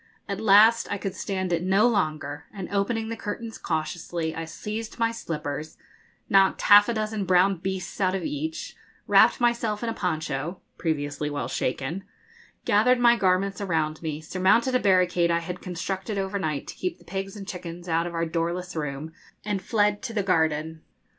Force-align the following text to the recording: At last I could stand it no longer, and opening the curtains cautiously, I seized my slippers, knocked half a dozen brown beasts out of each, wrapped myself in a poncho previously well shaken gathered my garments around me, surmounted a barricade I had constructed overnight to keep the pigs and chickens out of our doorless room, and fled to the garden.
At 0.27 0.41
last 0.41 0.91
I 0.91 0.97
could 0.97 1.13
stand 1.13 1.53
it 1.53 1.61
no 1.61 1.87
longer, 1.87 2.45
and 2.51 2.67
opening 2.73 3.09
the 3.09 3.15
curtains 3.15 3.59
cautiously, 3.59 4.33
I 4.35 4.45
seized 4.45 4.97
my 4.97 5.11
slippers, 5.11 5.77
knocked 6.27 6.63
half 6.63 6.89
a 6.89 6.93
dozen 6.95 7.23
brown 7.23 7.57
beasts 7.57 8.01
out 8.01 8.15
of 8.15 8.23
each, 8.23 8.75
wrapped 9.05 9.39
myself 9.39 9.83
in 9.83 9.89
a 9.89 9.93
poncho 9.93 10.59
previously 10.79 11.29
well 11.29 11.47
shaken 11.47 12.03
gathered 12.65 12.99
my 12.99 13.15
garments 13.15 13.61
around 13.61 14.01
me, 14.01 14.21
surmounted 14.21 14.73
a 14.73 14.79
barricade 14.79 15.29
I 15.29 15.37
had 15.37 15.61
constructed 15.61 16.17
overnight 16.17 16.65
to 16.65 16.75
keep 16.75 16.97
the 16.97 17.05
pigs 17.05 17.35
and 17.35 17.47
chickens 17.47 17.87
out 17.87 18.07
of 18.07 18.15
our 18.15 18.25
doorless 18.25 18.75
room, 18.75 19.11
and 19.45 19.61
fled 19.61 20.01
to 20.01 20.13
the 20.13 20.23
garden. 20.23 20.81